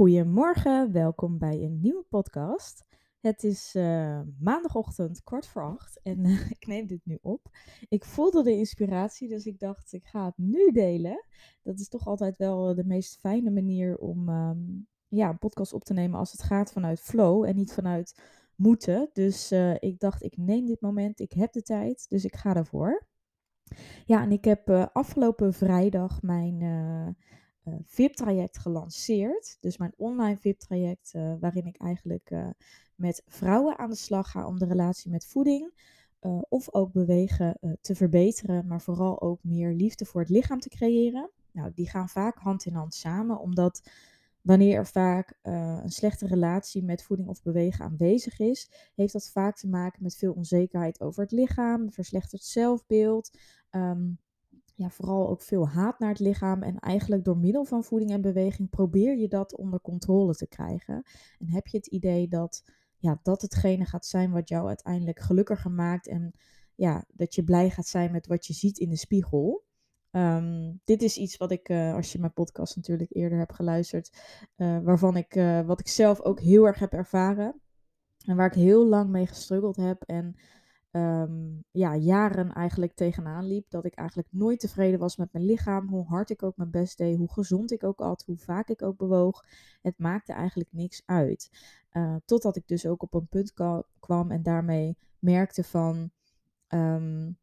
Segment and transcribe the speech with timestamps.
[0.00, 2.84] Goedemorgen, welkom bij een nieuwe podcast.
[3.20, 7.48] Het is uh, maandagochtend kwart voor acht en uh, ik neem dit nu op.
[7.88, 11.24] Ik voelde de inspiratie, dus ik dacht ik ga het nu delen.
[11.62, 15.84] Dat is toch altijd wel de meest fijne manier om um, ja, een podcast op
[15.84, 18.22] te nemen als het gaat vanuit flow en niet vanuit
[18.56, 19.10] moeten.
[19.12, 23.06] Dus ik dacht ik neem dit moment, ik heb de tijd, dus ik ga ervoor.
[24.04, 26.62] Ja, en ik heb afgelopen vrijdag mijn
[27.84, 29.56] VIP-traject gelanceerd.
[29.60, 32.48] Dus mijn online VIP-traject, uh, waarin ik eigenlijk uh,
[32.94, 35.88] met vrouwen aan de slag ga om de relatie met voeding
[36.48, 41.30] of ook bewegen te verbeteren, maar vooral ook meer liefde voor het lichaam te creëren.
[41.52, 43.90] Nou, die gaan vaak hand in hand samen, omdat
[44.40, 49.56] wanneer er vaak een slechte relatie met voeding of bewegen aanwezig is, heeft dat vaak
[49.56, 53.30] te maken met veel onzekerheid over het lichaam, verslechterd zelfbeeld.
[53.70, 54.18] Um,
[54.80, 56.62] ja, vooral ook veel haat naar het lichaam.
[56.62, 61.02] En eigenlijk door middel van voeding en beweging probeer je dat onder controle te krijgen.
[61.38, 62.64] En heb je het idee dat
[62.96, 66.08] ja, dat hetgene gaat zijn wat jou uiteindelijk gelukkiger maakt.
[66.08, 66.32] En
[66.74, 69.64] ja, dat je blij gaat zijn met wat je ziet in de spiegel.
[70.10, 74.18] Um, dit is iets wat ik, uh, als je mijn podcast natuurlijk eerder hebt geluisterd,
[74.56, 77.60] uh, waarvan ik, uh, wat ik zelf ook heel erg heb ervaren.
[78.26, 80.02] En waar ik heel lang mee gestruggeld heb.
[80.02, 80.36] En
[80.90, 83.70] um, ja, jaren eigenlijk tegenaan liep.
[83.70, 85.88] Dat ik eigenlijk nooit tevreden was met mijn lichaam.
[85.88, 88.82] Hoe hard ik ook mijn best deed, hoe gezond ik ook at, hoe vaak ik
[88.82, 89.44] ook bewoog.
[89.82, 91.50] Het maakte eigenlijk niks uit.
[91.92, 93.52] Uh, totdat ik dus ook op een punt
[94.00, 96.10] kwam en daarmee merkte van.
[96.68, 97.38] Um,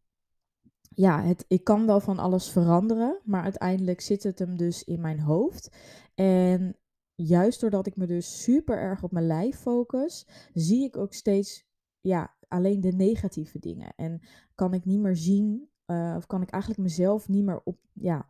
[0.90, 5.02] ja, het, ik kan wel van alles veranderen, maar uiteindelijk zit het hem dus in
[5.02, 5.72] mijn hoofd.
[6.16, 6.78] En
[7.16, 11.66] juist doordat ik me dus super erg op mijn lijf focus, zie ik ook steeds
[12.02, 13.94] ja, alleen de negatieve dingen.
[13.96, 14.22] En
[14.56, 18.30] kan ik niet meer zien, uh, of kan ik eigenlijk mezelf niet meer op, ja,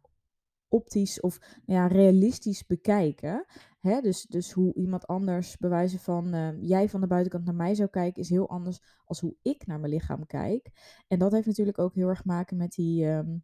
[0.67, 3.45] optisch of ja, realistisch bekijken.
[3.79, 4.01] Hè?
[4.01, 7.89] Dus, dus hoe iemand anders bewijzen van uh, jij van de buitenkant naar mij zou
[7.89, 10.71] kijken, is heel anders als hoe ik naar mijn lichaam kijk.
[11.07, 13.43] En dat heeft natuurlijk ook heel erg maken met die um,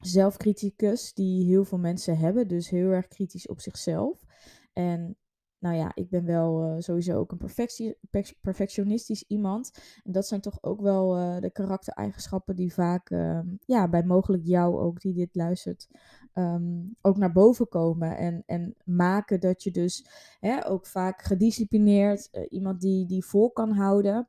[0.00, 2.48] zelfcriticus die heel veel mensen hebben.
[2.48, 4.24] Dus heel erg kritisch op zichzelf.
[4.72, 5.16] En
[5.58, 9.70] nou ja, ik ben wel uh, sowieso ook een perfectionistisch iemand.
[10.04, 14.44] En dat zijn toch ook wel uh, de karaktereigenschappen die vaak, uh, ja, bij mogelijk
[14.44, 15.88] jou ook, die dit luistert,
[16.34, 18.16] um, ook naar boven komen.
[18.16, 20.06] En, en maken dat je dus
[20.40, 24.28] hè, ook vaak gedisciplineerd, eh, iemand die, die vol kan houden.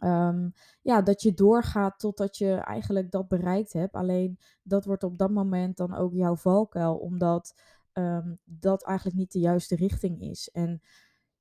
[0.00, 0.52] Um,
[0.82, 3.94] ja, dat je doorgaat totdat je eigenlijk dat bereikt hebt.
[3.94, 7.54] Alleen dat wordt op dat moment dan ook jouw valkuil, omdat
[8.00, 10.50] um, dat eigenlijk niet de juiste richting is.
[10.52, 10.80] En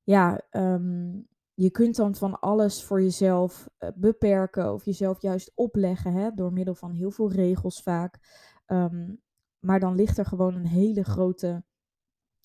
[0.03, 6.13] ja, um, je kunt dan van alles voor jezelf uh, beperken of jezelf juist opleggen
[6.13, 8.19] hè, door middel van heel veel regels vaak.
[8.67, 9.21] Um,
[9.59, 11.63] maar dan ligt er gewoon een hele grote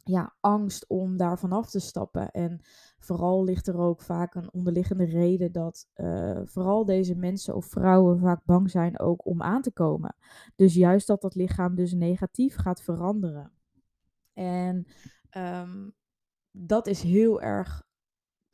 [0.04, 2.30] ja, angst om daar vanaf te stappen.
[2.30, 2.60] En
[2.98, 8.18] vooral ligt er ook vaak een onderliggende reden dat uh, vooral deze mensen of vrouwen
[8.18, 10.16] vaak bang zijn ook om aan te komen.
[10.54, 13.52] Dus juist dat dat lichaam dus negatief gaat veranderen.
[14.34, 14.86] En
[15.36, 15.94] um,
[16.50, 17.82] dat is heel erg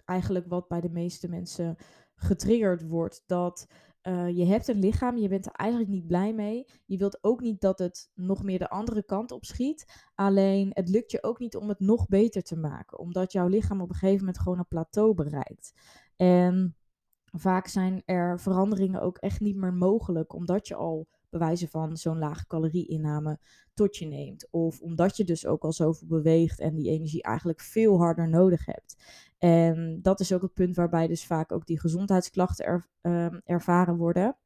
[0.04, 1.76] eigenlijk wat bij de meeste mensen
[2.14, 3.22] getriggerd wordt.
[3.26, 3.66] Dat
[4.02, 6.66] uh, je hebt een lichaam, je bent er eigenlijk niet blij mee.
[6.86, 10.08] Je wilt ook niet dat het nog meer de andere kant op schiet.
[10.14, 12.98] Alleen het lukt je ook niet om het nog beter te maken.
[12.98, 15.72] Omdat jouw lichaam op een gegeven moment gewoon een plateau bereikt.
[16.16, 16.76] En
[17.24, 20.32] vaak zijn er veranderingen ook echt niet meer mogelijk.
[20.32, 23.38] Omdat je al bewijzen van zo'n lage calorieinname
[23.74, 24.48] tot je neemt.
[24.50, 28.66] Of omdat je dus ook al zoveel beweegt en die energie eigenlijk veel harder nodig
[28.66, 28.96] hebt.
[29.38, 34.36] En dat is ook het punt waarbij dus vaak ook die gezondheidsklachten um, ervaren worden.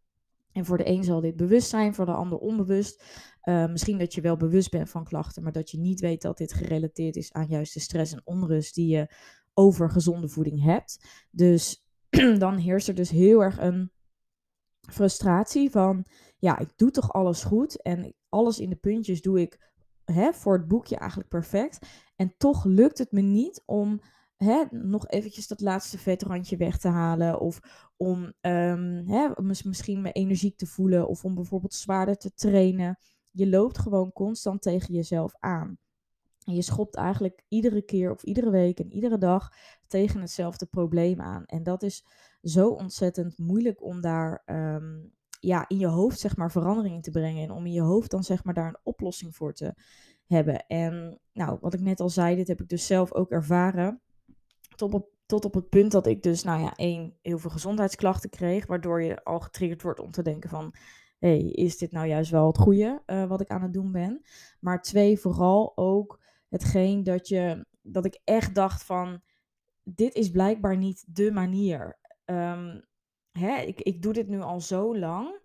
[0.53, 3.05] En voor de een zal dit bewust zijn, voor de ander onbewust.
[3.45, 6.39] Uh, misschien dat je wel bewust bent van klachten, maar dat je niet weet dat
[6.39, 9.15] dit gerelateerd is aan juist de stress en onrust die je
[9.55, 11.25] over gezonde voeding hebt.
[11.31, 11.85] Dus
[12.39, 13.91] dan heerst er dus heel erg een
[14.81, 16.05] frustratie van,
[16.45, 19.73] ja, ik doe toch alles goed en alles in de puntjes doe ik
[20.05, 21.87] hè, voor het boekje eigenlijk perfect.
[22.17, 24.01] En toch lukt het me niet om
[24.37, 27.41] hè, nog eventjes dat laatste vetrandje weg te halen.
[27.41, 27.61] Of
[27.97, 29.29] om um, hè,
[29.65, 31.09] misschien me energiek te voelen.
[31.09, 32.99] Of om bijvoorbeeld zwaarder te trainen.
[33.31, 35.79] Je loopt gewoon constant tegen jezelf aan.
[36.45, 39.53] En je schopt eigenlijk iedere keer of iedere week en iedere dag
[39.87, 41.45] tegen hetzelfde probleem aan.
[41.45, 42.07] En dat is
[42.43, 45.13] zo ontzettend moeilijk om daar um,
[45.45, 47.43] ja, in je hoofd zeg maar verandering in te brengen.
[47.43, 49.75] En om in je hoofd dan zeg maar daar een oplossing voor te
[50.27, 50.67] hebben.
[50.67, 54.01] En nou, wat ik net al zei, dit heb ik dus zelf ook ervaren.
[54.77, 58.31] Tot op, tot op het punt dat ik dus, nou ja, één, heel veel gezondheidsklachten
[58.31, 58.67] kreeg.
[58.67, 60.75] Waardoor je al getriggerd wordt om te denken van...
[61.19, 64.23] hey, is dit nou juist wel het goede uh, wat ik aan het doen ben?
[64.61, 69.21] Maar twee, vooral ook hetgeen dat je dat ik echt dacht van,
[69.83, 71.99] dit is blijkbaar niet de manier.
[72.25, 72.81] Ehm,
[73.39, 75.43] hè, ik, ik doe dit nu al zo lang.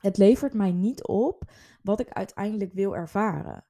[0.00, 1.44] Het levert mij niet op
[1.82, 3.66] wat ik uiteindelijk wil ervaren.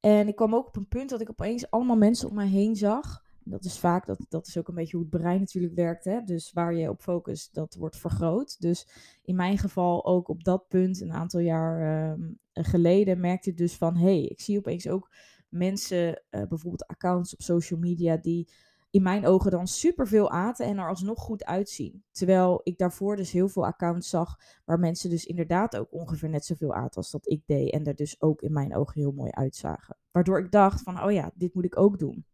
[0.00, 2.76] En ik kwam ook op een punt dat ik opeens allemaal mensen om mij heen
[2.76, 3.24] zag.
[3.44, 6.04] Dat is vaak, dat, dat is ook een beetje hoe het brein natuurlijk werkt.
[6.04, 6.22] Hè?
[6.22, 8.60] Dus waar je op focust, dat wordt vergroot.
[8.60, 8.88] Dus
[9.22, 11.80] in mijn geval ook op dat punt, een aantal jaar
[12.10, 13.96] ehm, geleden, merkte ik dus van...
[13.96, 15.10] hé, hey, ik zie opeens ook
[15.48, 18.16] mensen, uh, bijvoorbeeld accounts op social media...
[18.16, 18.48] die
[18.96, 22.04] in mijn ogen dan superveel aten en er alsnog goed uitzien.
[22.10, 26.44] Terwijl ik daarvoor dus heel veel accounts zag waar mensen dus inderdaad ook ongeveer net
[26.44, 27.72] zoveel aten als dat ik deed.
[27.72, 29.96] En er dus ook in mijn ogen heel mooi uitzagen.
[30.10, 32.24] Waardoor ik dacht van, oh ja, dit moet ik ook doen.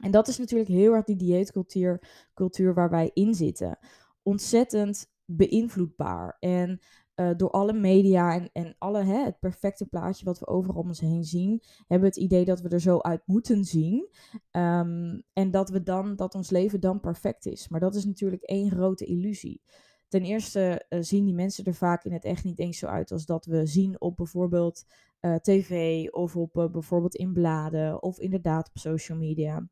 [0.00, 3.78] En dat is natuurlijk heel erg die dieetcultuur cultuur waar wij in zitten.
[4.22, 6.36] Ontzettend beïnvloedbaar.
[6.40, 6.80] En
[7.22, 10.88] uh, door alle media en, en alle, hè, het perfecte plaatje wat we overal om
[10.88, 14.08] ons heen zien, hebben het idee dat we er zo uit moeten zien.
[14.50, 17.68] Um, en dat, we dan, dat ons leven dan perfect is.
[17.68, 19.62] Maar dat is natuurlijk één grote illusie.
[20.08, 23.12] Ten eerste uh, zien die mensen er vaak in het echt niet eens zo uit
[23.12, 24.84] als dat we zien op bijvoorbeeld
[25.20, 29.68] uh, tv of op bijvoorbeeld in bladen of inderdaad op social media.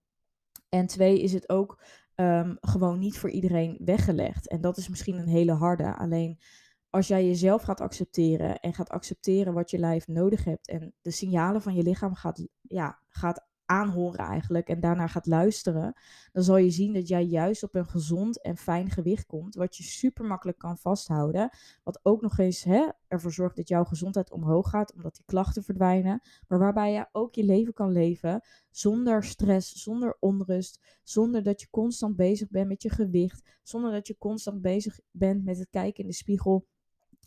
[0.68, 1.82] En twee is het ook
[2.16, 4.48] um, gewoon niet voor iedereen weggelegd.
[4.48, 5.96] En dat is misschien een hele harde.
[5.96, 6.38] Alleen
[6.90, 11.10] als jij jezelf gaat accepteren en gaat accepteren wat je lijf nodig hebt en de
[11.10, 15.92] signalen van je lichaam gaat, ja, gaat aanhoren eigenlijk en daarna gaat luisteren,
[16.32, 19.76] dan zal je zien dat jij juist op een gezond en fijn gewicht komt, wat
[19.76, 21.50] je super makkelijk kan vasthouden,
[21.82, 25.62] wat ook nog eens hè, ervoor zorgt dat jouw gezondheid omhoog gaat, omdat die klachten
[25.62, 31.60] verdwijnen, maar waarbij je ook je leven kan leven zonder stress, zonder onrust, zonder dat
[31.60, 35.70] je constant bezig bent met je gewicht, zonder dat je constant bezig bent met het
[35.70, 36.66] kijken in de spiegel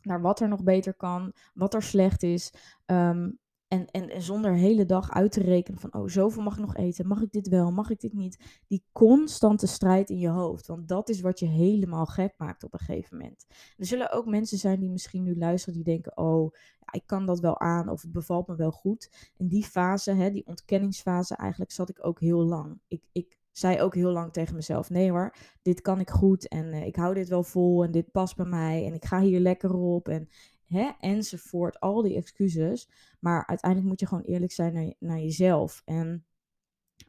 [0.05, 2.53] naar wat er nog beter kan, wat er slecht is.
[2.85, 3.29] Ehm,
[3.67, 6.75] en, en, en, zonder hele dag uit te rekenen van, oh, zoveel mag ik nog
[6.75, 8.61] eten, mag ik dit wel, mag ik dit niet.
[8.67, 12.73] Die constante strijd in je hoofd, want dat is wat je helemaal gek maakt op
[12.73, 13.45] een gegeven moment.
[13.77, 16.53] Er zullen ook mensen zijn die misschien nu luisteren, die denken, oh,
[16.91, 19.31] ik kan dat wel aan of het bevalt me wel goed.
[19.37, 22.79] In die fase, hè, die ontkenningsfase, eigenlijk zat ik ook heel lang.
[22.87, 26.65] Ik, ik zei ook heel lang tegen mezelf: nee hoor, dit kan ik goed en
[26.65, 29.39] uh, ik hou dit wel vol en dit past bij mij en ik ga hier
[29.39, 30.29] lekker op en
[30.73, 31.79] hè, enzovoort.
[31.79, 32.89] Al die excuses.
[33.19, 35.81] Maar uiteindelijk moet je gewoon eerlijk zijn naar, naar jezelf.
[35.85, 36.25] En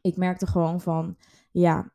[0.01, 1.17] ik merkte gewoon van,
[1.51, 1.93] ja,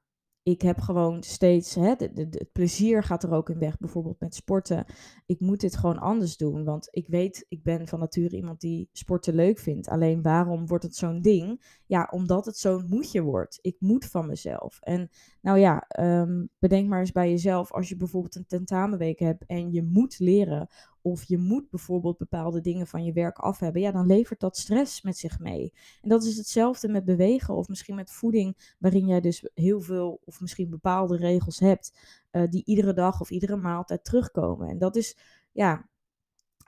[0.51, 4.85] ik heb gewoon steeds, hè, het plezier gaat er ook in weg, bijvoorbeeld met sporten.
[5.27, 8.89] Ik moet dit gewoon anders doen, want ik weet, ik ben van nature iemand die
[8.93, 9.89] sporten leuk vindt.
[9.89, 11.79] Alleen waarom wordt het zo'n ding?
[11.87, 13.59] Ja, omdat het zo'n moetje wordt.
[13.61, 14.79] Ik moet van mezelf.
[14.81, 15.11] En
[15.41, 19.73] nou ja, um, bedenk maar eens bij jezelf, als je bijvoorbeeld een tentamenweek hebt en
[19.73, 20.69] je moet leren
[21.03, 24.57] of je moet bijvoorbeeld bepaalde dingen van je werk af hebben, ja, dan levert dat
[24.57, 25.73] stress met zich mee.
[26.03, 30.21] En dat is hetzelfde met bewegen of misschien met voeding, waarin jij dus heel veel
[30.25, 31.99] of misschien bepaalde regels hebt,
[32.33, 34.69] uh, die iedere dag of iedere maaltijd terugkomen.
[34.69, 35.17] En dat is,
[35.53, 35.89] ja,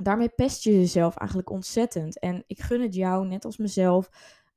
[0.02, 2.18] daarmee pest je jezelf eigenlijk ontzettend.
[2.18, 4.10] En ik gun het jou, net als mezelf,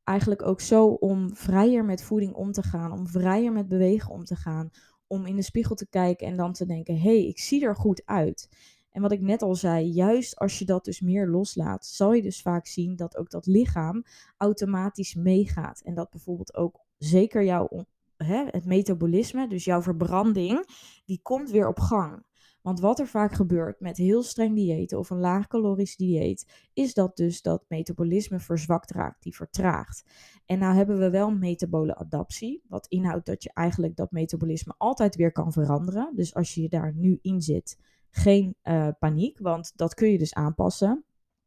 [0.03, 4.23] eigenlijk ook zo om vrijer met voeding om te gaan, om vrijer met bewegen om
[4.23, 4.69] te gaan,
[5.07, 7.75] om in de spiegel te kijken en dan te denken: hé, hey, ik zie er
[7.75, 8.49] goed uit.
[8.95, 12.21] En wat ik net al zei, juist als je dat dus meer loslaat, zal je
[12.21, 14.03] dus vaak zien dat ook dat lichaam
[14.37, 15.81] automatisch meegaat.
[15.81, 17.85] En dat bijvoorbeeld ook zeker jouw
[18.17, 20.65] hè, het metabolisme, dus jouw verbranding,
[21.05, 22.23] die komt weer op gang.
[22.61, 26.93] Want wat er vaak gebeurt met heel streng diëten of een laag calorisch dieet, is
[26.93, 30.03] dat dus dat metabolisme verzwakt raakt, die vertraagt.
[30.45, 35.15] En nou hebben we wel metabole adaptie, wat inhoudt dat je eigenlijk dat metabolisme altijd
[35.15, 36.11] weer kan veranderen.
[36.15, 37.77] Dus als je daar nu in zit,
[38.15, 41.05] geen uh, paniek, want dat kun je dus aanpassen.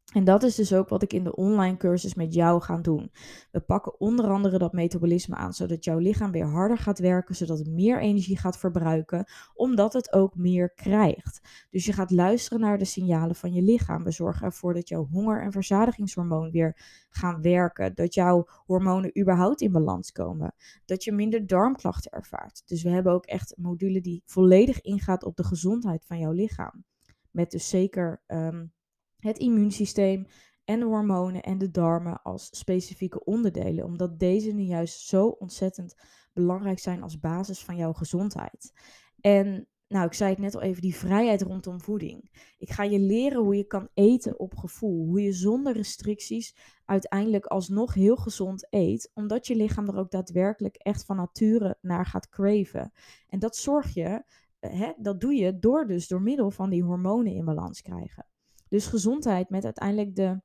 [0.08, 3.10] En dat is dus ook wat ik in de online cursus met jou ga doen.
[3.50, 7.58] We pakken onder andere dat metabolisme aan, zodat jouw lichaam weer harder gaat werken, zodat
[7.58, 11.66] het meer energie gaat verbruiken, omdat het ook meer krijgt.
[11.70, 14.04] Dus je gaat luisteren naar de signalen van je lichaam.
[14.04, 19.60] We zorgen ervoor dat jouw honger- en verzadigingshormoon weer gaan werken, dat jouw hormonen überhaupt
[19.60, 22.62] in balans komen, dat je minder darmklachten ervaart.
[22.66, 26.32] Dus we hebben ook echt een module die volledig ingaat op de gezondheid van jouw
[26.32, 26.84] lichaam.
[27.30, 28.22] Met dus zeker.
[28.26, 28.76] Um,
[29.18, 30.26] het immuunsysteem
[30.64, 35.94] en de hormonen en de darmen als specifieke onderdelen, omdat deze nu juist zo ontzettend
[36.32, 38.72] belangrijk zijn als basis van jouw gezondheid.
[39.20, 42.30] En nou, ik zei het net al even, die vrijheid rondom voeding.
[42.58, 45.06] Ik ga je leren hoe je kan eten op gevoel.
[45.06, 49.10] Hoe je zonder restricties uiteindelijk alsnog heel gezond eet.
[49.14, 52.92] Omdat je lichaam er ook daadwerkelijk echt van nature naar gaat craven.
[53.28, 54.22] En dat zorg je,
[54.60, 58.26] hè, dat doe je door dus door middel van die hormonen in balans krijgen.
[58.68, 60.40] Dus gezondheid met uiteindelijk de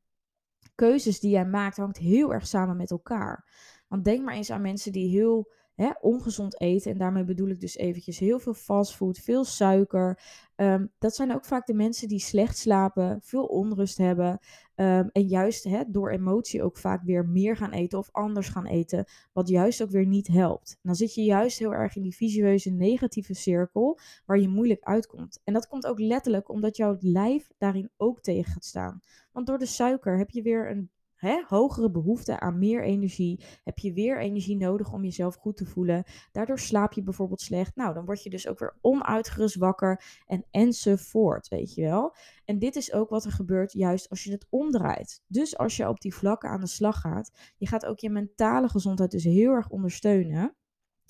[0.75, 3.49] keuzes die jij maakt hangt heel erg samen met elkaar.
[3.87, 6.91] Want denk maar eens aan mensen die heel hè, ongezond eten.
[6.91, 10.19] En daarmee bedoel ik dus eventjes heel veel fastfood, veel suiker.
[10.55, 14.39] Ehm, dat zijn ook vaak de mensen die slecht slapen, veel onrust hebben.
[14.75, 18.65] Ehm, en juist hè, door emotie ook vaak weer meer gaan eten of anders gaan
[18.65, 19.05] eten.
[19.33, 20.79] Wat juist ook weer niet helpt.
[20.81, 25.39] Dan zit je juist heel erg in die visueuze negatieve cirkel waar je moeilijk uitkomt.
[25.43, 29.01] En dat komt ook letterlijk omdat jouw lijf daarin ook tegen gaat staan.
[29.31, 30.89] Want door de suiker heb je weer een
[31.23, 33.43] hè, hogere behoefte aan meer energie.
[33.63, 36.03] Heb je weer energie nodig om jezelf goed te voelen.
[36.31, 37.75] Daardoor slaap je bijvoorbeeld slecht.
[37.75, 42.15] Nou, dan word je dus ook weer onuitgerust wakker en enzovoort, weet je wel.
[42.45, 45.23] En dit is ook wat er gebeurt juist als je het omdraait.
[45.27, 48.69] Dus als je op die vlakken aan de slag gaat, je gaat ook je mentale
[48.69, 50.55] gezondheid dus heel erg ondersteunen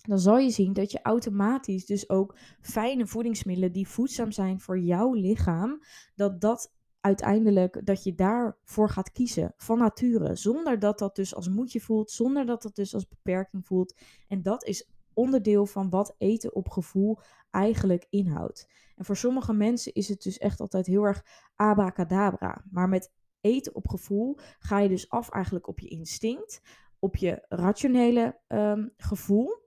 [0.07, 4.79] dan zal je zien dat je automatisch dus ook fijne voedingsmiddelen die voedzaam zijn voor
[4.79, 5.83] jouw lichaam,
[6.15, 6.73] dat dat
[7.05, 10.35] uiteindelijk dat je daarvoor gaat kiezen van nature.
[10.35, 13.95] Zonder dat dat dus als moedje voelt, zonder dat dat dus als beperking voelt.
[14.27, 17.19] En dat is onderdeel van wat eten op gevoel
[17.51, 18.69] eigenlijk inhoudt.
[18.95, 22.63] En voor sommige mensen is het dus echt altijd heel erg abracadabra.
[22.71, 26.61] Maar met eten op gevoel ga je dus af eigenlijk op je instinct,
[26.99, 29.61] op je rationele um, gevoel.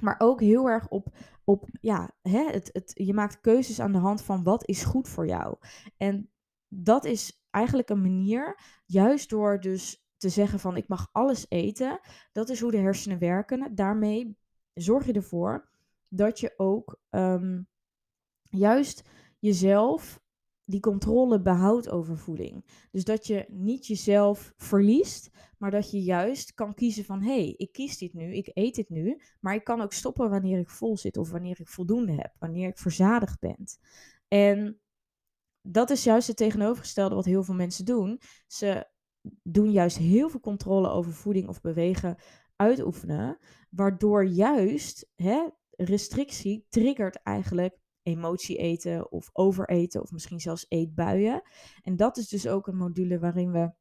[0.00, 3.98] Maar ook heel erg op, op ja, hè, het, het, je maakt keuzes aan de
[3.98, 5.56] hand van wat is goed voor jou.
[5.96, 6.28] En
[6.76, 12.00] dat is eigenlijk een manier, juist door dus te zeggen van ik mag alles eten,
[12.32, 13.74] dat is hoe de hersenen werken.
[13.74, 14.36] Daarmee
[14.74, 15.68] zorg je ervoor
[16.08, 17.62] dat je ook ehm,
[18.48, 20.22] juist jezelf
[20.64, 22.86] die controle behoudt over voeding.
[22.90, 27.54] Dus dat je niet jezelf verliest, maar dat je juist kan kiezen van hé, hey,
[27.56, 30.70] ik kies dit nu, ik eet dit nu, maar ik kan ook stoppen wanneer ik
[30.70, 33.64] vol zit of wanneer ik voldoende heb, wanneer ik verzadigd ben.
[34.28, 34.80] En
[35.66, 38.20] dat is juist het tegenovergestelde wat heel veel mensen doen.
[38.46, 38.86] Ze
[39.42, 42.16] doen juist heel veel controle over voeding of bewegen
[42.56, 43.38] uitoefenen,
[43.70, 51.42] waardoor juist hè, restrictie triggert eigenlijk emotie eten of overeten of misschien zelfs eetbuien.
[51.82, 53.72] En dat is dus ook een module waarin we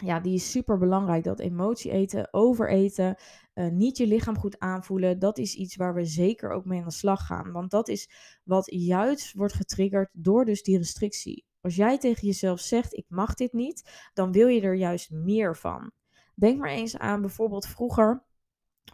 [0.00, 1.24] ja, die is super belangrijk.
[1.24, 3.16] Dat emotie eten, overeten,
[3.54, 5.18] uh, niet je lichaam goed aanvoelen.
[5.18, 7.52] Dat is iets waar we zeker ook mee aan de slag gaan.
[7.52, 8.10] Want dat is
[8.44, 11.46] wat juist wordt getriggerd door dus die restrictie.
[11.60, 15.56] Als jij tegen jezelf zegt, ik mag dit niet, dan wil je er juist meer
[15.56, 15.92] van.
[16.34, 18.24] Denk maar eens aan bijvoorbeeld vroeger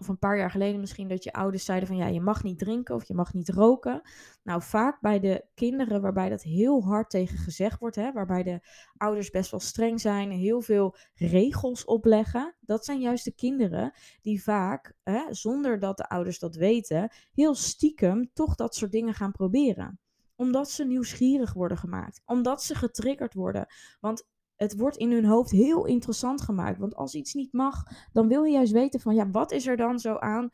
[0.01, 2.59] of een paar jaar geleden misschien dat je ouders zeiden van ja, je mag niet
[2.59, 4.01] drinken of je mag niet roken.
[4.43, 8.61] Nou, vaak bij de kinderen waarbij dat heel hard tegen gezegd wordt, hè, waarbij de
[8.97, 12.57] ouders best wel streng zijn, heel veel regels opleggen.
[12.61, 17.55] Dat zijn juist de kinderen die vaak, hè, zonder dat de ouders dat weten, heel
[17.55, 20.01] stiekem toch dat soort dingen gaan proberen
[20.37, 22.23] omdat ze nieuwsgierig worden gemaakt.
[22.25, 23.67] Omdat ze getriggerd worden.
[24.01, 26.79] Want het wordt in hun hoofd heel interessant gemaakt.
[26.79, 27.83] Want als iets niet mag,
[28.13, 30.51] dan wil je juist weten van ja, wat is er dan zo aan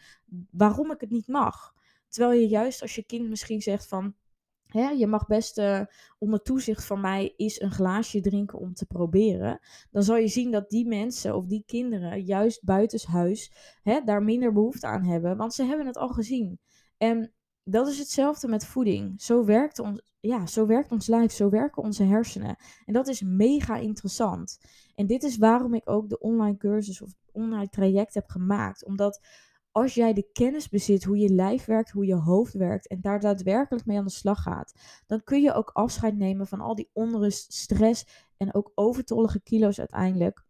[0.51, 1.75] waarom ik het niet mag?
[2.09, 4.15] Terwijl je juist als je kind misschien zegt van
[4.81, 5.81] je mag best uh,
[6.19, 9.61] onder toezicht van mij eens een glaasje drinken om te proberen.
[9.91, 14.53] Dan zal je zien dat die mensen of die kinderen juist buitenshuis hè, daar minder
[14.53, 15.37] behoefte aan hebben.
[15.37, 16.61] Want ze hebben het al gezien.
[16.97, 17.33] En
[17.65, 19.23] dat is hetzelfde met voeding.
[19.23, 22.57] Zo werkt, ons, ja, zo werkt ons lijf, zo werken onze hersenen.
[22.85, 24.59] En dat is mega interessant.
[24.95, 28.85] En dit is waarom ik ook de online cursus of online traject heb gemaakt.
[28.85, 29.21] Omdat
[29.71, 33.21] als jij de kennis bezit hoe je lijf werkt, hoe je hoofd werkt en daar
[33.21, 34.73] daadwerkelijk mee aan de slag gaat,
[35.07, 39.79] dan kun je ook afscheid nemen van al die onrust, stress en ook overtollige kilo's
[39.79, 40.45] uiteindelijk.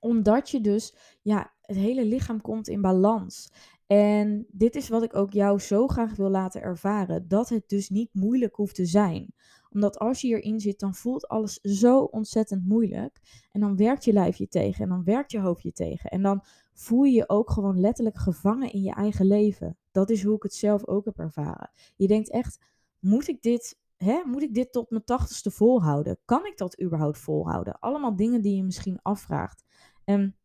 [0.00, 3.52] Omdat je dus, ja, het hele lichaam komt in balans.
[3.92, 7.28] En dit is wat ik ook jou zo graag wil laten ervaren.
[7.28, 9.34] Dat het dus niet moeilijk hoeft te zijn.
[9.70, 13.20] Omdat als je hierin zit, dan voelt alles zo ontzettend moeilijk.
[13.52, 14.82] En dan werkt je lijf je tegen.
[14.82, 16.10] En dan werkt je hoofd je tegen.
[16.10, 16.44] En dan
[16.74, 19.76] voel je je ook gewoon letterlijk gevangen in je eigen leven.
[19.90, 21.70] Dat is hoe ik het zelf ook heb ervaren.
[21.96, 22.64] Je denkt echt,
[22.98, 26.18] moet ik dit, hè, moet ik dit tot mijn tachtigste volhouden?
[26.24, 27.78] Kan ik dat überhaupt volhouden?
[27.78, 29.64] Allemaal dingen die je misschien afvraagt.
[30.04, 30.36] En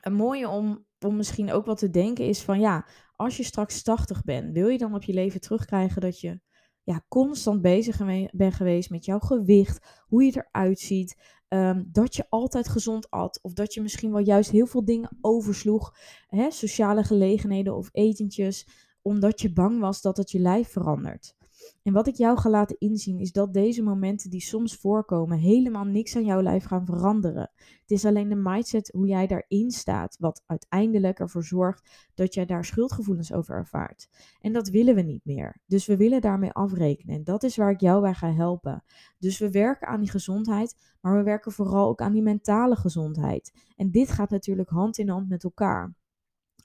[0.00, 3.82] een mooie om om misschien ook wat te denken is van ja, als je straks
[3.82, 6.40] 80 bent, wil je dan op je leven terugkrijgen dat je
[6.82, 7.98] ja, constant bezig
[8.32, 11.16] bent geweest met jouw gewicht, hoe je eruit ziet,
[11.48, 15.18] um, dat je altijd gezond at of dat je misschien wel juist heel veel dingen
[15.20, 15.94] oversloeg,
[16.26, 18.68] hè, sociale gelegenheden of etentjes,
[19.02, 21.34] omdat je bang was dat het je lijf verandert.
[21.82, 25.84] En wat ik jou ga laten inzien is dat deze momenten die soms voorkomen helemaal
[25.84, 27.50] niks aan jouw lijf gaan veranderen.
[27.80, 32.46] Het is alleen de mindset hoe jij daarin staat wat uiteindelijk ervoor zorgt dat jij
[32.46, 34.08] daar schuldgevoelens over ervaart.
[34.40, 35.60] En dat willen we niet meer.
[35.66, 37.14] Dus we willen daarmee afrekenen.
[37.14, 38.84] En dat is waar ik jou bij ga helpen.
[39.18, 43.52] Dus we werken aan die gezondheid, maar we werken vooral ook aan die mentale gezondheid.
[43.76, 45.94] En dit gaat natuurlijk hand in hand met elkaar.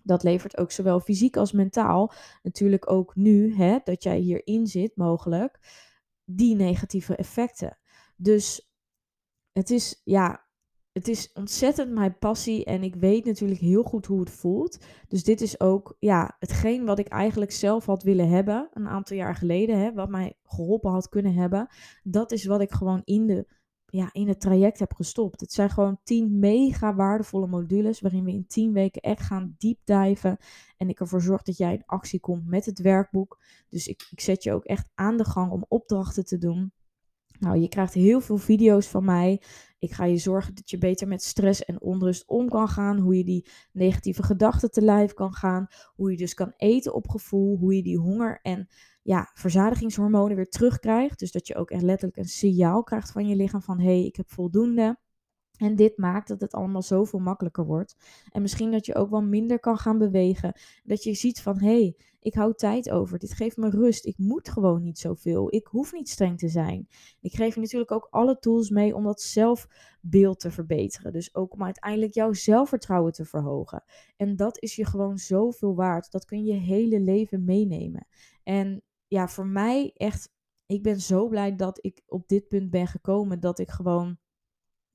[0.06, 2.12] Dat levert ook zowel fysiek als mentaal,
[2.44, 5.60] natuurlijk ook nu, hè, dat jij hierin zit, mogelijk,
[6.24, 7.78] die negatieve effecten.
[8.16, 8.72] Dus
[9.52, 10.46] het is, ja,
[10.92, 14.86] het is ontzettend mijn passie en ik weet natuurlijk heel goed hoe het voelt.
[15.08, 19.18] Dus dit is ook ja, hetgeen wat ik eigenlijk zelf had willen hebben een aantal
[19.18, 21.68] jaar geleden, hè, wat mij geholpen had kunnen hebben.
[22.04, 23.48] Dat is wat ik gewoon in, de,
[23.86, 25.39] ja, in het traject heb gestopt.
[25.39, 29.80] Het zijn gewoon tien mega waardevolle modules waarin we in tien weken echt gaan deep
[29.84, 30.38] diven.
[30.77, 33.39] En ik ervoor zorg dat jij in actie komt met het werkboek.
[33.70, 36.74] Dus ik, ik zet je ook echt aan de gang om opdrachten te doen.
[37.39, 39.42] Nou, je krijgt heel veel video's van mij.
[39.80, 43.00] Ik ga je zorgen dat je beter met stress en onrust om kan gaan.
[43.00, 45.68] Hoe je die negatieve gedachten te lijf kan gaan.
[45.96, 47.58] Hoe je dus kan eten op gevoel.
[47.58, 48.68] Hoe je die honger en
[49.06, 51.20] ja, verzadigingshormonen weer terugkrijgt.
[51.20, 54.06] Dus dat je ook echt letterlijk een signaal krijgt van je lichaam van hé, hey,
[54.06, 54.98] ik heb voldoende.
[55.58, 57.96] En dit maakt dat het allemaal zoveel makkelijker wordt.
[58.32, 60.60] En misschien dat je ook wel minder kan gaan bewegen.
[60.84, 63.20] Dat je ziet van hé, hey, ik hou tijd over.
[63.20, 64.06] Dit geeft me rust.
[64.06, 65.54] Ik moet gewoon niet zoveel.
[65.56, 66.88] Ik hoef niet streng te zijn.
[67.22, 71.12] Ik geef je natuurlijk ook alle tools mee om dat zelfbeeld te verbeteren.
[71.12, 73.84] Dus ook om uiteindelijk jouw zelfvertrouwen te verhogen.
[74.18, 76.12] En dat is je gewoon zoveel waard.
[76.12, 78.08] Dat kun je je hele leven meenemen.
[78.44, 80.30] En ja, voor mij echt,
[80.66, 83.40] ik ben zo blij dat ik op dit punt ben gekomen.
[83.40, 84.18] Dat ik gewoon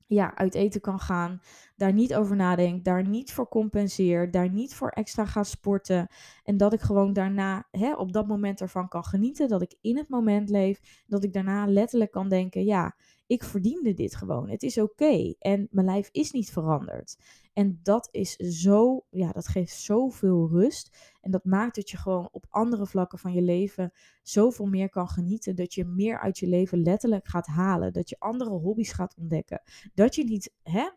[0.07, 1.41] ja, uit eten kan gaan,
[1.75, 6.07] daar niet over nadenk, daar niet voor compenseer, daar niet voor extra ga sporten.
[6.43, 9.97] En dat ik gewoon daarna hè, op dat moment ervan kan genieten, dat ik in
[9.97, 12.95] het moment leef, dat ik daarna letterlijk kan denken, ja,
[13.31, 14.49] ik verdiende dit gewoon.
[14.49, 17.17] Het is oké en mijn lijf is niet veranderd.
[17.53, 20.97] En dat is zo, ja, dat geeft zoveel rust.
[21.21, 23.91] En dat maakt dat je gewoon op andere vlakken van je leven
[24.23, 25.55] zoveel meer kan genieten.
[25.55, 27.93] Dat je meer uit je leven letterlijk gaat halen.
[27.93, 29.61] Dat je andere hobby's gaat ontdekken.
[29.93, 30.89] Dat je niet hè,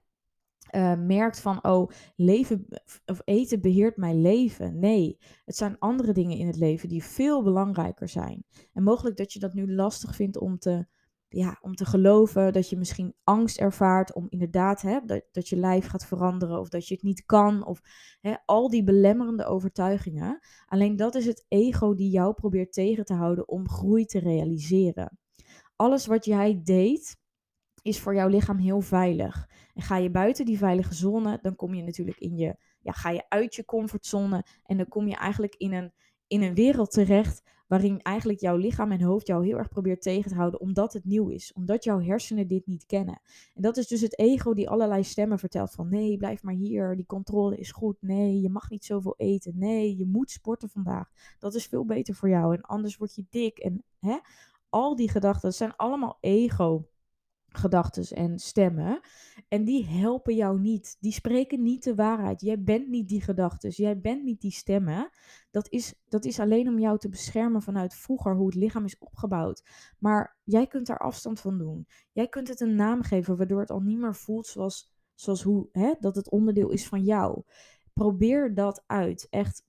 [0.70, 2.66] uh, merkt van, oh, leven
[3.06, 4.78] of eten beheert mijn leven.
[4.78, 8.44] Nee, het zijn andere dingen in het leven die veel belangrijker zijn.
[8.72, 10.86] En mogelijk dat je dat nu lastig vindt om te
[11.34, 15.56] ja, om te geloven dat je misschien angst ervaart om inderdaad hè, dat, dat je
[15.56, 17.80] lijf gaat veranderen of dat je het niet kan of
[18.20, 20.38] hè, al die belemmerende overtuigingen.
[20.66, 25.18] Alleen dat is het ego die jou probeert tegen te houden om groei te realiseren.
[25.76, 27.16] Alles wat jij deed
[27.82, 29.48] is voor jouw lichaam heel veilig.
[29.74, 33.10] En ga je buiten die veilige zone, dan kom je natuurlijk in je, ja, ga
[33.10, 35.92] je uit je comfortzone en dan kom je eigenlijk in een,
[36.26, 40.30] in een wereld terecht waarin eigenlijk jouw lichaam en hoofd jou heel erg probeert tegen
[40.30, 43.20] te houden, omdat het nieuw is, omdat jouw hersenen dit niet kennen.
[43.54, 46.96] En dat is dus het ego die allerlei stemmen vertelt van nee, blijf maar hier,
[46.96, 51.10] die controle is goed, nee, je mag niet zoveel eten, nee, je moet sporten vandaag,
[51.38, 54.18] dat is veel beter voor jou en anders word je dik en hè,
[54.68, 56.88] al die gedachten, zijn allemaal ego
[57.58, 59.00] gedachten en stemmen.
[59.48, 60.96] En die helpen jou niet.
[61.00, 62.40] Die spreken niet de waarheid.
[62.40, 63.70] Jij bent niet die gedachten.
[63.70, 65.10] Jij bent niet die stemmen.
[65.50, 68.98] Dat is, dat is alleen om jou te beschermen vanuit vroeger, hoe het lichaam is
[68.98, 69.62] opgebouwd.
[69.98, 71.86] Maar jij kunt daar afstand van doen.
[72.12, 75.68] Jij kunt het een naam geven, waardoor het al niet meer voelt zoals, zoals hoe,
[75.72, 77.42] hè, dat het onderdeel is van jou.
[77.92, 79.26] Probeer dat uit.
[79.30, 79.64] Echt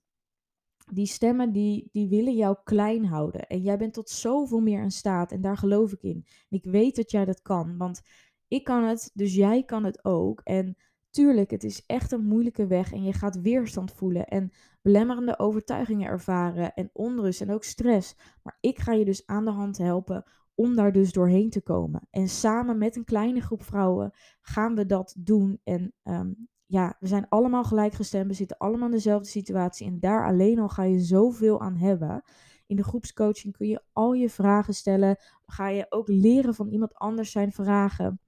[0.92, 3.46] die stemmen die, die willen jou klein houden.
[3.46, 5.32] En jij bent tot zoveel meer in staat.
[5.32, 6.26] En daar geloof ik in.
[6.48, 7.76] Ik weet dat jij dat kan.
[7.76, 8.02] Want
[8.48, 10.40] ik kan het, dus jij kan het ook.
[10.44, 10.76] En
[11.10, 12.92] tuurlijk, het is echt een moeilijke weg.
[12.92, 14.26] En je gaat weerstand voelen.
[14.26, 16.74] En belemmerende overtuigingen ervaren.
[16.74, 18.16] En onrust en ook stress.
[18.42, 22.08] Maar ik ga je dus aan de hand helpen om daar dus doorheen te komen.
[22.10, 25.60] En samen met een kleine groep vrouwen gaan we dat doen.
[25.64, 26.32] En ehm,
[26.66, 30.68] ja, we zijn allemaal gelijkgestemd, we zitten allemaal in dezelfde situatie en daar alleen al
[30.68, 32.22] ga je zoveel aan hebben.
[32.66, 36.94] In de groepscoaching kun je al je vragen stellen, ga je ook leren van iemand
[36.94, 38.20] anders zijn vragen.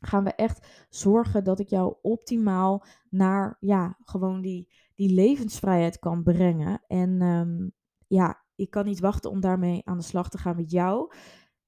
[0.00, 6.22] Gaan we echt zorgen dat ik jou optimaal naar ja, gewoon die, die levensvrijheid kan
[6.22, 6.82] brengen.
[6.86, 7.68] En ehm,
[8.06, 11.12] ja, ik kan niet wachten om daarmee aan de slag te gaan met jou.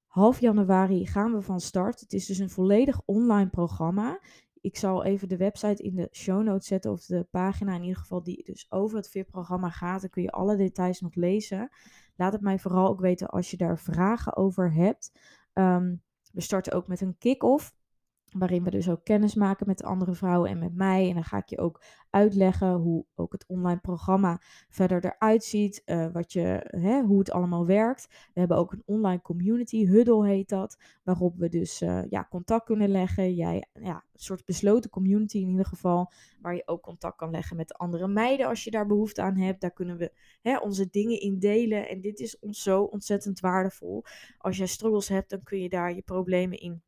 [0.05, 1.99] Half januari gaan we van start.
[1.99, 4.19] Het is dus een volledig online programma
[4.63, 7.97] ik zal even de website in de show notes zetten, of de pagina in ieder
[7.97, 10.01] geval, die dus over het VIP-programma gaat.
[10.01, 11.69] Dan kun je alle details nog lezen.
[12.15, 15.11] Laat het mij vooral ook weten als je daar vragen over hebt.
[15.53, 15.95] Ehm,
[16.31, 17.75] we starten ook met een kick-off.
[18.33, 21.07] Waarin we dus ook kennis maken met andere vrouwen en met mij.
[21.07, 25.81] En dan ga ik je ook uitleggen hoe ook het online programma verder eruit ziet.
[25.85, 28.07] Uh, wat je, hè, hoe het allemaal werkt.
[28.33, 30.77] We hebben ook een online community, Huddle heet dat.
[31.03, 33.33] Waarop we dus uh, ja, contact kunnen leggen.
[33.33, 36.11] Jij, ja, een soort besloten community in ieder geval.
[36.41, 39.61] Waar je ook contact kan leggen met andere meiden als je daar behoefte aan hebt.
[39.61, 41.89] Daar kunnen we hè, onze dingen in delen.
[41.89, 44.03] En dit is ons zo ontzettend waardevol.
[44.37, 46.81] Als jij struggles hebt, dan kun je daar je problemen in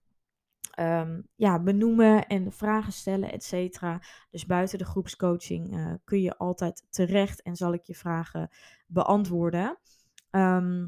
[0.76, 4.02] ehm, ja, benoemen en vragen stellen, et cetera.
[4.30, 8.50] Dus buiten de groepscoaching eh, kun je altijd terecht en zal ik je vragen
[8.88, 9.78] beantwoorden.
[10.30, 10.86] Ehm,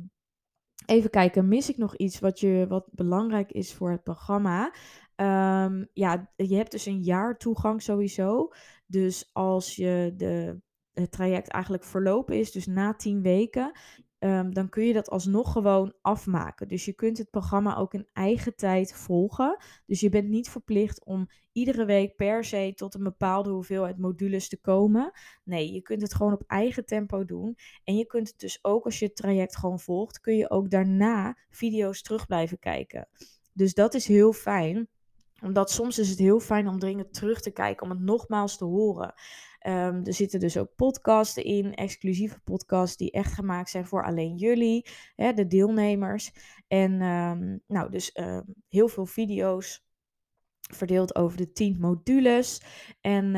[0.86, 4.73] even kijken, mis ik nog iets wat, je, wat belangrijk is voor het programma?
[5.15, 8.52] Ehm, ja, je hebt dus een jaar toegang sowieso.
[8.86, 10.62] Dus als je de,
[10.93, 13.71] het traject eigenlijk verlopen is, dus na tien weken,
[14.19, 16.67] Ehm, dan kun je dat alsnog gewoon afmaken.
[16.67, 19.58] Dus je kunt het programma ook in eigen tijd volgen.
[19.86, 24.49] Dus je bent niet verplicht om iedere week per se tot een bepaalde hoeveelheid modules
[24.49, 25.12] te komen.
[25.43, 27.58] Nee, je kunt het gewoon op eigen tempo doen.
[27.84, 30.69] En je kunt het dus ook als je het traject gewoon volgt, kun je ook
[30.69, 33.08] daarna video's terug blijven kijken.
[33.53, 34.89] Dus dat is heel fijn
[35.41, 38.65] omdat soms is het heel fijn om dringend terug te kijken, om het nogmaals te
[38.65, 39.13] horen.
[39.67, 44.36] Um, er zitten dus ook podcasten in, exclusieve podcasts die echt gemaakt zijn voor alleen
[44.36, 46.32] jullie, hè, de deelnemers.
[46.67, 49.86] En um, nou, dus um, heel veel video's
[50.60, 52.62] verdeeld over de 10 modules.
[53.01, 53.32] En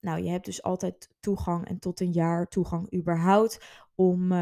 [0.00, 3.64] nou, je hebt dus altijd toegang en tot een jaar toegang überhaupt
[3.94, 4.32] om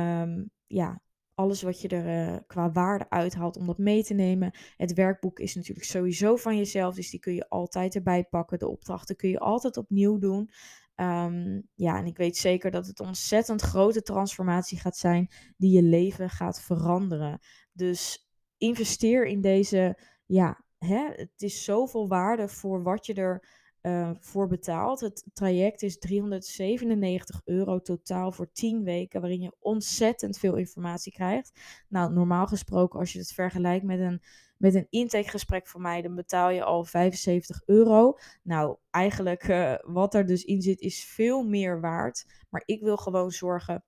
[0.67, 1.03] ja,
[1.35, 4.51] alles wat je er uh, qua waarde uithaalt om dat mee te nemen.
[4.77, 8.59] Het werkboek is natuurlijk sowieso van jezelf, dus die kun je altijd erbij pakken.
[8.59, 10.51] De opdrachten kun je altijd opnieuw doen.
[10.97, 15.83] Um, ja, en ik weet zeker dat het ontzettend grote transformatie gaat zijn die je
[15.83, 17.39] leven gaat veranderen.
[17.73, 23.49] Dus investeer in deze, ja, hè, het is zoveel waarde voor wat je er
[23.83, 25.01] uh, voor betaalt.
[25.01, 31.61] Het traject is 397 euro totaal voor 10 weken, waarin je ontzettend veel informatie krijgt.
[31.89, 34.23] Nou, normaal gesproken, als je het vergelijkt met een
[34.63, 38.19] met een intakegesprek van mij, dan betaal je al 75 euro.
[38.43, 42.25] Nou, eigenlijk uh, wat er dus in zit is veel meer waard.
[42.51, 43.85] Maar ik wil gewoon zorgen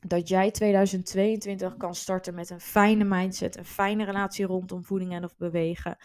[0.00, 5.24] dat jij 2022 kan starten met een fijne mindset, een fijne relatie rondom voeding en
[5.24, 5.96] of bewegen.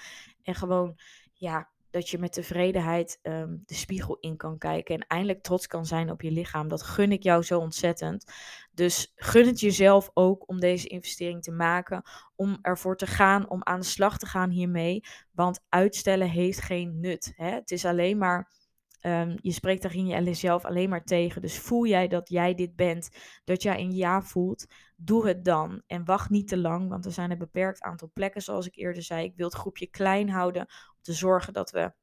[0.41, 0.99] En gewoon,
[1.33, 5.85] ja, dat je met tevredenheid um, de spiegel in kan kijken en eindelijk trots kan
[5.85, 6.67] zijn op je lichaam.
[6.67, 8.25] Dat gun ik jou zo ontzettend.
[8.71, 12.03] Dus gun het jezelf ook om deze investering te maken,
[12.35, 15.03] om ervoor te gaan, om aan de slag te gaan hiermee.
[15.31, 17.33] Want uitstellen heeft geen nut.
[17.35, 17.49] Hè?
[17.49, 18.51] Het is alleen maar
[19.05, 21.41] Um, je spreekt daarin jezelf alleen maar tegen.
[21.41, 23.09] Dus voel jij dat jij dit bent,
[23.43, 25.81] dat jij een ja voelt, doe het dan.
[25.87, 29.03] En wacht niet te lang, want er zijn een beperkt aantal plekken, zoals ik eerder
[29.03, 29.25] zei.
[29.25, 30.67] Ik wil het groepje klein houden
[31.03, 31.93] te zorgen dat we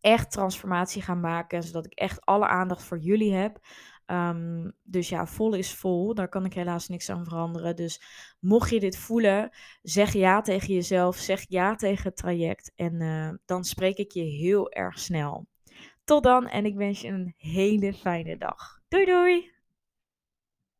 [0.00, 3.58] echt transformatie gaan maken, zodat ik echt alle aandacht voor jullie heb.
[4.06, 6.14] Um, dus ja, vol is vol.
[6.14, 7.76] Daar kan ik helaas niks aan veranderen.
[7.76, 8.02] Dus
[8.40, 9.50] mocht je dit voelen,
[9.82, 11.16] zeg ja tegen jezelf.
[11.16, 12.72] Zeg ja tegen het traject.
[12.76, 15.46] En uh, dan spreek ik je heel erg snel.
[16.04, 18.80] Tot dan en ik wens je een hele fijne dag.
[18.88, 19.57] Doei doei!